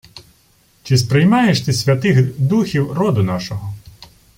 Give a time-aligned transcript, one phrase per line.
[0.83, 3.73] —Чи сприймаєш ти святих духів роду нашого?